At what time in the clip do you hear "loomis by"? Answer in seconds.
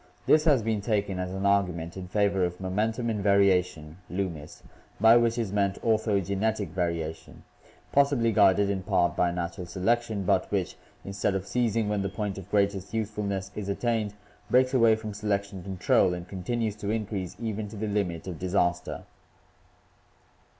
4.09-5.15